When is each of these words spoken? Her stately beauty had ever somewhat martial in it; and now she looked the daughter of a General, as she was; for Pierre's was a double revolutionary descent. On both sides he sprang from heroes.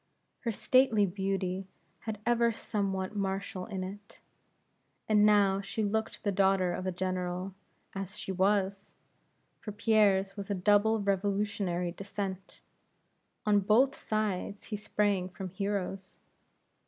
Her 0.39 0.51
stately 0.51 1.05
beauty 1.05 1.67
had 2.09 2.19
ever 2.25 2.51
somewhat 2.51 3.15
martial 3.15 3.67
in 3.67 3.83
it; 3.83 4.19
and 5.07 5.27
now 5.27 5.61
she 5.61 5.83
looked 5.83 6.23
the 6.23 6.31
daughter 6.31 6.73
of 6.73 6.87
a 6.87 6.91
General, 6.91 7.53
as 7.93 8.17
she 8.17 8.31
was; 8.31 8.95
for 9.59 9.71
Pierre's 9.71 10.35
was 10.35 10.49
a 10.49 10.55
double 10.55 10.99
revolutionary 11.01 11.91
descent. 11.91 12.61
On 13.45 13.59
both 13.59 13.95
sides 13.95 14.63
he 14.63 14.75
sprang 14.75 15.29
from 15.29 15.49
heroes. 15.51 16.17